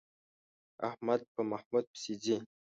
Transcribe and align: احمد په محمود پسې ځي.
احمد 0.89 1.21
په 1.33 1.41
محمود 1.51 1.85
پسې 1.91 2.13
ځي. 2.23 2.35